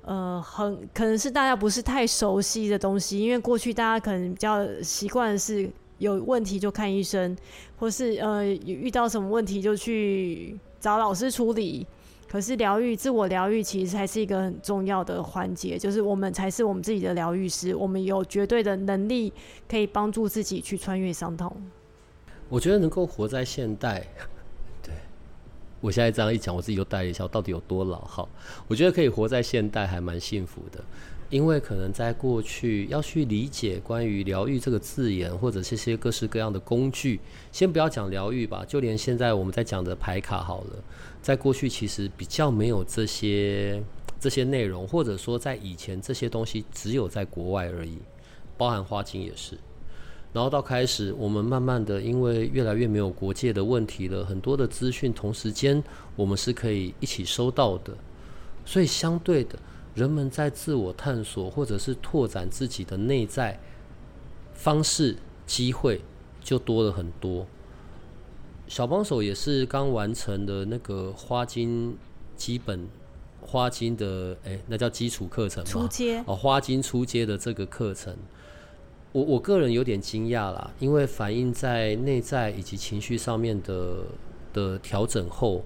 [0.00, 7.36] 呃，很可能是大家不是太熟悉的东西，因为过去大家可能比较习惯的是有问题就看医生，
[7.78, 10.58] 或是呃遇到什么问题就去。
[10.86, 11.84] 找老师处理，
[12.28, 19.32] 可是疗愈、自我疗愈其实才是一个很重要的环节，就是我们才是我们自己的疗愈师，我们有绝对的能力
[19.68, 21.52] 可以帮助自己去穿越伤痛。
[22.48, 24.06] 我觉得能够活在现代，
[24.80, 24.94] 对，
[25.80, 28.28] 我现在这样一讲，我自己就带了一下，到底有多老好？
[28.68, 30.84] 我觉得可以活在现代，还蛮幸福的。
[31.28, 37.18] 因为可能在过去要去理解关于疗愈这个字眼，或者这些各式各样的工具，
[37.50, 40.84] 先不要讲疗愈吧，就连现在我们在讲的牌卡好了，
[41.20, 43.82] 在过去其实比较没有这些
[44.20, 47.98] 这些内容，或者说在以前这些东西只有在国外而已，
[48.56, 49.58] 包含花精也是。
[50.32, 55.82] 然后到开始，我们慢慢的因为越来越没有国界的问题了，很多的资讯同时间
[56.14, 57.92] 我们是可以一起收到的，
[58.64, 59.58] 所以相对的。
[59.96, 63.58] 人们在自我探索或者是拓展自己的内在
[64.52, 66.02] 方式，机会
[66.44, 67.46] 就多了很多。
[68.68, 71.96] 小帮手也是刚完成的那个花精
[72.36, 72.86] 基本
[73.40, 75.70] 花精的，诶、欸，那叫基础课程吗？
[75.70, 78.14] 初阶哦，花精初阶的这个课程，
[79.12, 84.02] 我我个人有点惊讶啦，因为反映在内在以及情绪上面的
[84.52, 85.64] 的调整后。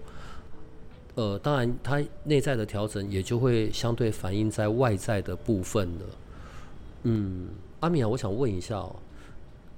[1.16, 6.07] 呃，当然，它内在的调整也就会相对反映在外在的部分了。
[7.03, 7.49] 嗯，
[7.81, 8.94] 阿米啊，我想问一下哦，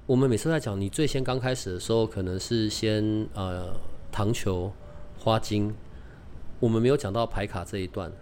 [0.06, 3.74] 我们每次在讲你最先刚开始的时候，可能是先呃
[4.10, 4.70] 糖球、
[5.18, 5.72] 花精，
[6.60, 8.12] 我们没有讲到牌卡这一段，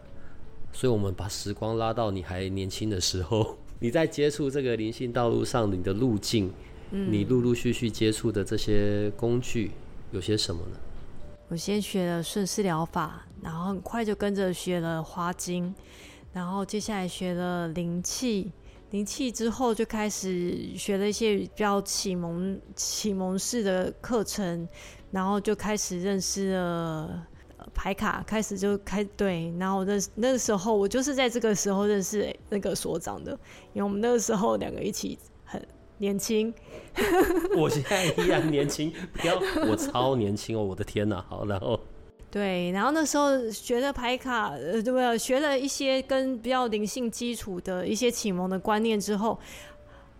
[0.72, 6.52] 所以我们把时光拉到你还年轻的时候， 你在接触这个灵性道路上你的路径，
[6.92, 9.72] 嗯，你陆陆续续接触的这些工具
[10.12, 10.76] 有些什么呢？
[11.50, 15.74] 我先学了顺势疗法，然后很快就跟着学了花精，
[16.32, 18.52] 然后接下来学了灵气，
[18.92, 24.68] 灵气之后就开始学了一些比较启蒙启蒙式的课程，
[25.10, 27.26] 然后就开始认识了
[27.74, 33.32] 牌卡，开始就开对，然后认识那个时候我就是在这个时候认识那个所长的，
[33.72, 35.18] 因为我们那个时候两个一起。
[36.00, 36.52] 年轻，
[37.54, 40.64] 我现在依然年轻，不要我超年轻哦！
[40.64, 41.78] 我的天哪，好，然后
[42.30, 45.18] 对，然后那时候学的牌卡，呃，对不对？
[45.18, 49.38] 学了一些跟比较灵性基础的一些启蒙的观念之后，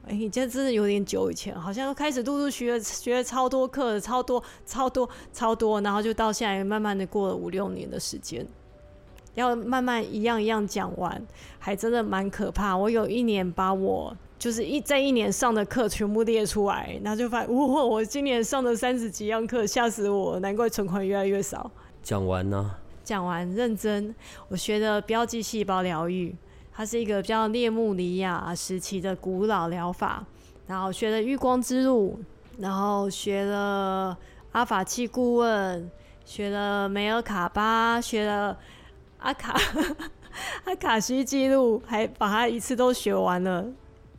[0.07, 8.47] 哎，这真的有点久以前，好像开始陆陆续续学了超多课，超多超多超多，然后就到现在慢慢的过了五六年的时间，
[9.35, 11.26] 要慢慢一样一样讲完，
[11.59, 12.76] 还真的蛮可怕。
[12.76, 14.14] 我有一年把我。
[14.41, 21.70] 就是一在一年上的课全部列出来，然后就发现，哇，我今年上了三十几样课，吓死我，难怪存款越来越少。
[22.03, 22.74] 讲完呢？
[23.05, 24.14] 讲完，认真。
[24.49, 26.34] 我学的标记细胞疗愈，
[26.72, 30.24] 它是一个比较列穆里亚时期的古老疗法。
[30.66, 32.18] 然后学了月光之路，
[32.57, 34.16] 然后学了
[34.53, 35.91] 阿法器顾问，
[36.24, 38.57] 学了梅尔卡巴，学了
[39.18, 39.55] 阿卡
[40.64, 43.66] 阿卡西记录，还把它一次都学完了。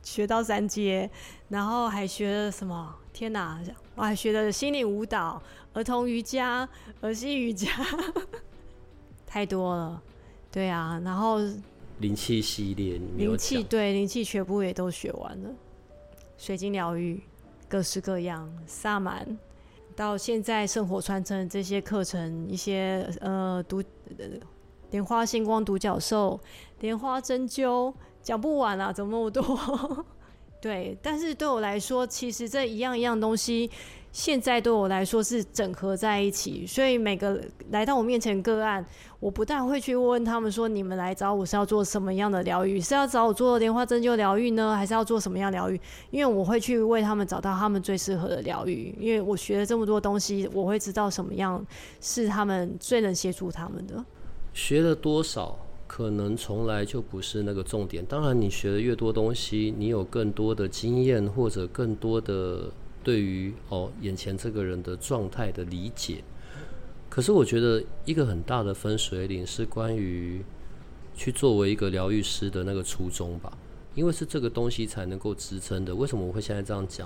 [0.03, 1.09] 学到三阶，
[1.49, 2.95] 然后还学了什么？
[3.13, 3.61] 天哪！
[3.95, 5.41] 我还学了心理舞蹈、
[5.73, 6.67] 儿童瑜伽、
[7.01, 7.69] 儿戏瑜伽，
[9.27, 10.01] 太多了。
[10.49, 11.39] 对啊，然后
[11.99, 15.49] 灵气系列，灵气对灵气全部也都学完了。
[16.37, 17.21] 水晶疗愈，
[17.69, 19.37] 各式各样，萨满，
[19.95, 23.83] 到现在圣火传承这些课程，一些呃独
[24.89, 26.39] 莲花星光独角兽、
[26.79, 27.93] 莲花针灸。
[28.21, 30.05] 讲不完啊，怎么那么多？
[30.61, 33.67] 对，但是对我来说，其实这一样一样东西，
[34.11, 36.67] 现在对我来说是整合在一起。
[36.67, 37.41] 所以每个
[37.71, 38.85] 来到我面前个案，
[39.19, 42.79] 我不但会去问他们说：“你们来找我是要做什么样的疗愈？
[42.79, 48.95] 是要找我做莲花针灸疗愈呢，还是要做什么样疗愈？”因为我会去为他们找到他们最适合的疗愈。
[48.99, 51.65] 因为我学了这么多东西，我会知道什么样
[51.99, 54.05] 是他们最能协助他们的。
[54.53, 55.57] 学了多少？
[55.91, 58.05] 可能从来就不是那个重点。
[58.05, 62.71] 当然，你学的越多东西，你有更多的经验，或者更多的
[63.03, 66.23] 对于哦眼前这个人的状态的理解。
[67.09, 70.41] 可是，我觉得一个很大的分水岭是关于
[71.13, 73.51] 去作为一个疗愈师的那个初衷吧，
[73.93, 75.93] 因为是这个东西才能够支撑的。
[75.93, 77.05] 为什么我会现在这样讲？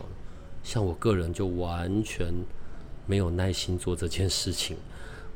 [0.62, 2.32] 像我个人就完全
[3.08, 4.78] 没有耐心做这件事情。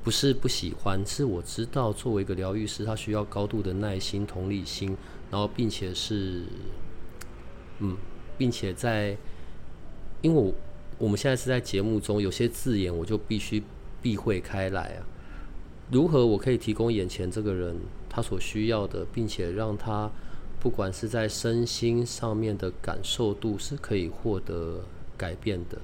[0.01, 4.95] 不是不喜欢，是我知道作为一个疗愈师，他需要高度的耐心、同理心，
[5.29, 6.43] 然后并且是，
[7.79, 7.97] 嗯，
[8.37, 9.17] 并且在，
[10.21, 10.53] 因为我
[10.97, 13.61] 我们现在是在节目中，有些字眼我就必须
[14.01, 15.05] 避讳开来啊。
[15.91, 17.75] 如何我可以提供眼前这个人
[18.07, 20.09] 他所需要的，并且让他
[20.61, 24.81] 不管是在身心上面的感受度是可以获得
[25.17, 25.77] 改变的。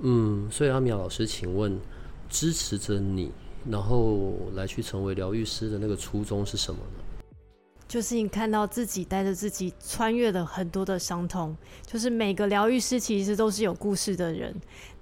[0.00, 1.78] 嗯，所以阿米老师，请问。
[2.34, 3.30] 支持着你，
[3.70, 7.03] 然后来去成为疗愈师的那个初衷是什么呢？
[7.94, 14.52] 就是你看到自己带着自己穿越了很多的伤痛，就是每个疗愈师其实都是有故事的人。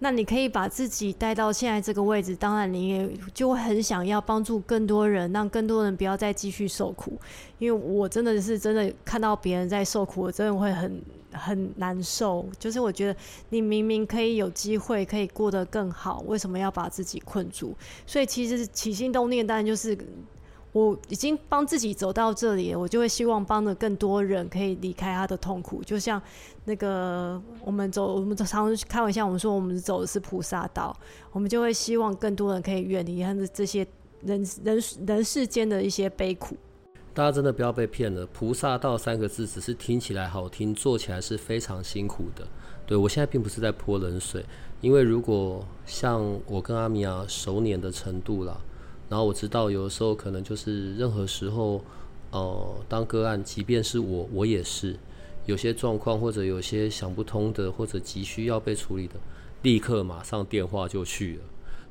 [0.01, 7.19] 那你可以把自己带到现在这个位置，当然你也就很想要帮助更多人，让更多人不要再继续受苦。
[7.59, 12.47] 因为我真的是真的看到别人在受苦，我真的会很很难受。
[12.59, 13.17] 就是我觉得
[13.49, 17.75] 你明明可以有机会可以过得更好，为什么要把自己困住？
[18.07, 19.97] 所以其实起心动念当然就是。
[20.73, 25.83] 我已经帮自己走到这里，我就会希望帮着更多人可以离开他的痛苦。
[25.85, 26.21] 就像
[26.65, 30.97] 那个我们走，我们常常开玩笑，我们说我们走的是菩萨道，
[31.31, 33.87] 我们就会希望更多人可以远离他的这些
[34.23, 36.57] 人人人世间的一些悲苦。
[37.13, 42.49] 大家真的不要被骗了，菩萨道三个字只是听起来好听，做起来是非常辛苦的。
[42.87, 44.43] 对，我现在并不是在泼冷水，
[44.81, 48.59] 因为如果像我跟阿米娅熟稔的程度啦。
[49.13, 51.85] 然后我知道，有的时候可能就是任何时候，
[52.31, 54.97] 呃，当个案，即便是我，我也是
[55.45, 59.17] 有些状况，或者有些想不通的，或者急需要被处理的，
[59.61, 61.43] 立刻马上电话就去了。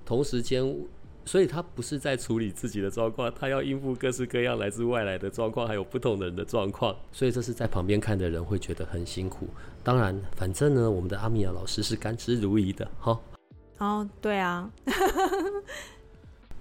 [0.04, 0.76] 同时间，
[1.24, 6.96] 所以他不是在处理自己的状况，他要应付各式各样来自外来的状况，还有不同的人的状况。
[7.12, 9.48] 所以这是在旁边看的人会觉得很辛苦。
[9.84, 13.20] 当然，反正呢，我们的阿米娅老师是甘之如饴的，哈。
[13.78, 14.68] 哦，对啊。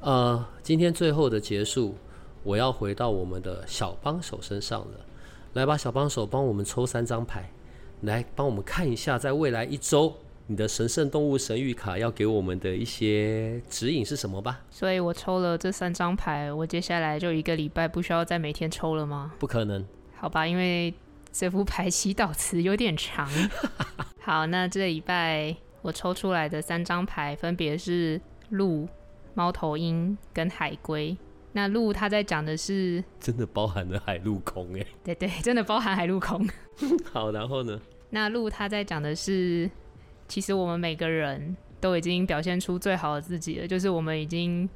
[0.00, 1.94] 呃，今天最后的结束，
[2.42, 5.00] 我要回到我们的小帮手身上了。
[5.52, 7.50] 来吧，小帮手，帮我们抽三张牌，
[8.00, 10.14] 来帮我们看一下，在未来一周，
[10.46, 14.60] 你的神圣动物神谕卡要给我们的一些指引是什么吧？
[14.70, 19.34] 所以我抽了这三张牌，我接下来就一个礼拜不需要再每天抽了吗？
[19.38, 19.86] 不可能。
[20.16, 20.94] 好吧，因为
[21.30, 23.28] 这副牌祈祷词有点长。
[24.22, 28.88] 好，那这礼拜我抽出来的三张牌分别是鹿。
[29.34, 31.16] 猫头鹰跟海龟，
[31.52, 36.48] 那鹿它在讲的是，真的包含了海陆空哎，对对， 真的包含海陆空。
[37.12, 37.80] 好，然后呢？
[38.10, 39.70] 那鹿它在讲的是，
[40.26, 44.68] 其实我们每个人都已经表现出最好的自己了，就是我们已经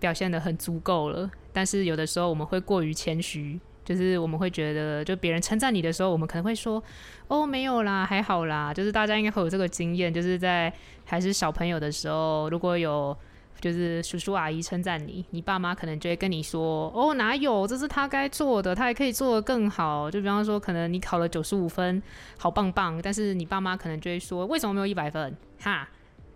[0.00, 1.30] 表现的很足够了。
[1.52, 6.82] 但是有的时候我们会过于谦虚，就是我们会觉得，就别人称赞你的时候，我们可能会说，
[7.28, 8.72] 哦，没有啦，还好啦。
[8.74, 10.72] 就是大家应该会有这个经验，就是在
[11.04, 13.16] 还是小朋友的时候，如果有
[13.60, 22.02] 就是叔叔阿姨称赞你，你爸妈可能就会跟你说：“哦，哪有，这是他该做的，他还可以做得更好。”就比方说，可能你考了九十五分，
[22.38, 25.88] 好棒棒，但是你爸妈可能就会说：“为什么没有一百分？”哈，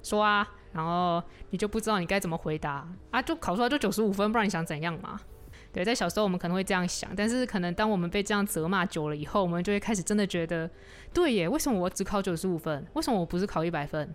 [0.02, 5.20] 说啊，然后你就不知道你该怎么回答啊，就考出来就九十五分，不然你想怎样嘛？
[5.72, 10.68] 对，在小时候我们可能会这样想，但是可能当我们被这样责骂久了以后，我们就会开始真的觉得，
[11.14, 12.84] 对耶，为什么我只考九十五分？
[12.92, 14.12] 为什么我不是考一百分？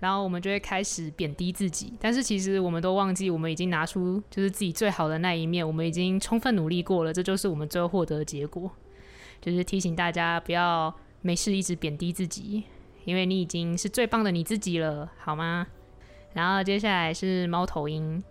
[0.00, 8.70] 然后我们就会开始贬低自己，但是其实我们都忘记，我们已经拿出就是自己最好的那一面，我们已经充分努力过了，这就是我们最后获得的结果。
[9.40, 12.64] 就是提醒大家不要没事一直贬低自己，
[13.04, 15.66] 因为你已经是最棒的你自己了，好吗？
[16.34, 18.22] 然后接下来是猫头鹰，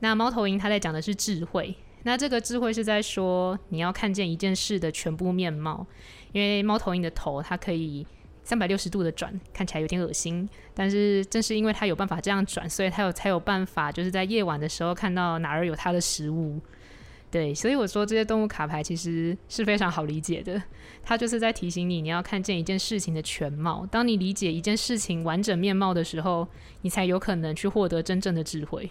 [0.00, 5.86] 那猫头鹰它在讲的是智慧，那这个智慧是在说你要看见一件事的全部面貌，
[6.32, 8.06] 因为猫头鹰的头它可以。
[8.44, 16.60] 三百六十度的转，看起来有点恶心，但是正是因为它有办法这样转，所以它有才有办法，就是在夜晚的时候看到哪儿有它的食物。
[17.30, 20.62] 对，所以我说这些动物卡牌其实是非常好理解的，
[21.02, 23.86] 它就是在提醒你，你要看见一件事情的全貌。
[23.90, 26.46] 当你理解一件事情完整面貌的时候，
[26.82, 28.90] 你才有可能去获得真正的智慧。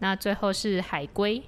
[0.00, 1.42] 那最后是海龟，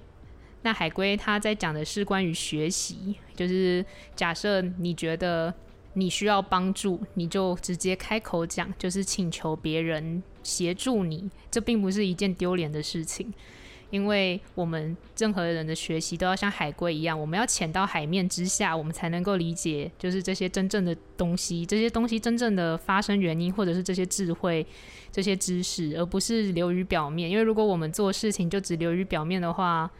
[0.62, 3.84] 那海龟它在讲的是关于学习，就是
[4.14, 5.52] 假设你觉得。
[5.94, 11.30] 你需要帮助，你就直接开口讲，就是请求别人协助你。
[11.50, 13.32] 这并不是一件丢脸的事情，
[13.90, 24.66] 因为我们任何人的学习都要像海龟一样，我们要潜到海面之下，我们才能够理解，就是这些真正的东西，这些东西真正的发生原因，或者是这些智慧、
[25.10, 27.30] 这些知识，而不是流于表面。
[27.30, 29.90] 因为如果我们做事情就只流于表面的话，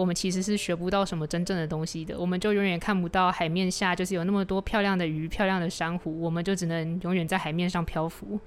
[0.00, 8.40] 我们其实是学不到什么真正的东西的，我们就永远看不到海面下就是有那么多漂亮的鱼、漂亮的珊瑚，我们就只能永远在海面上漂浮。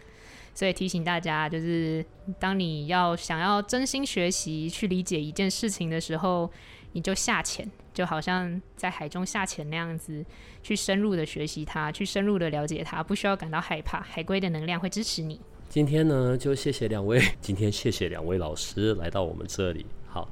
[0.56, 2.04] 所以提醒大家，就是
[2.40, 6.50] 当你要想要真心学习、去理解一件事情的时候，
[6.94, 10.26] 你就下潜，就好像在海中下潜那样子，
[10.64, 15.40] 去深入的学习它，去深入的了解它，不需要感到害怕，海龟的能量会支持你。
[15.70, 20.28] 今天呢，就谢谢两位，今天谢谢两位老师来到我们这里，好。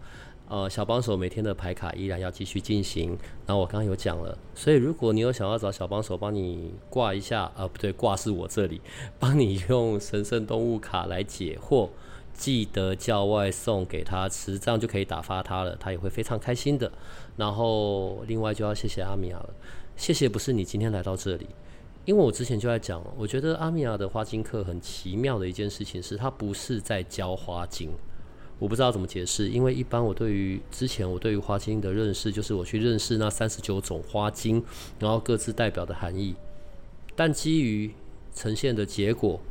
[0.52, 3.18] 呃，小帮手每天的排卡依然要继续进行。
[3.46, 8.82] 然后我刚刚有讲了，所以如果你有想要找小帮手帮你挂一下，呃，不对，挂是我这里，
[9.18, 11.88] 帮你用神圣动物卡来解惑，
[12.34, 16.92] 记得叫外送给他吃，这样就可以打发他了，他也会非常开心的。
[17.38, 19.50] 然后另外就要谢谢阿米娅了，
[19.96, 21.48] 谢谢不是你今天来到这里，
[22.04, 27.90] 因为我之前就在讲，我觉得阿米娅的花精课很奇妙的一件事情是，它不是在教花精。
[28.62, 34.64] 我不知道怎么解释，因为一般我对于之前我对于花精的认识，就是我去认识那三十九种花精，
[35.00, 36.36] 然后各自代表的含义。
[37.16, 37.92] 但基于
[38.36, 39.42] 呈现的结果，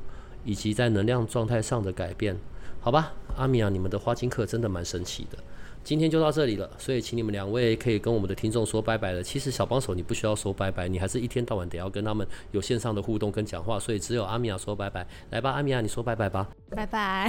[0.44, 2.38] 以及在能量状态上的改变，
[2.80, 5.36] 好吧，阿米娅，你们的花精课真的蛮神奇的。
[5.82, 9.20] 今天就到这里了，所以请你们两位可以跟我们的听众说拜拜了。
[9.20, 15.04] 其实小帮手你不需要说拜拜，你还是一天到晚得要跟他们有线上的互动跟讲话，所以只有阿米娅说拜拜。
[15.30, 16.48] 来吧，阿米娅，你说拜拜吧。
[16.70, 17.28] 拜拜。